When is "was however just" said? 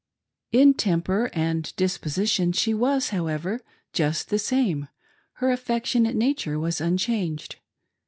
2.73-4.29